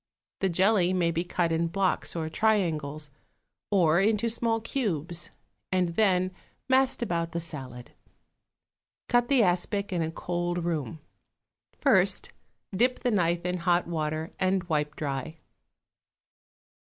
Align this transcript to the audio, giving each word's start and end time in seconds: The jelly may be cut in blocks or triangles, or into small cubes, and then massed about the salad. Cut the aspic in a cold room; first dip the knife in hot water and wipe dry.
The 0.39 0.49
jelly 0.49 0.93
may 0.93 1.11
be 1.11 1.23
cut 1.23 1.51
in 1.51 1.67
blocks 1.67 2.15
or 2.15 2.27
triangles, 2.27 3.11
or 3.69 3.99
into 4.01 4.31
small 4.31 4.59
cubes, 4.59 5.29
and 5.71 5.89
then 5.89 6.31
massed 6.67 7.03
about 7.03 7.33
the 7.33 7.39
salad. 7.39 7.91
Cut 9.09 9.27
the 9.27 9.43
aspic 9.43 9.93
in 9.93 10.01
a 10.01 10.09
cold 10.09 10.65
room; 10.65 11.01
first 11.77 12.31
dip 12.75 13.01
the 13.01 13.11
knife 13.11 13.45
in 13.45 13.57
hot 13.57 13.85
water 13.85 14.31
and 14.39 14.63
wipe 14.63 14.95
dry. 14.95 15.37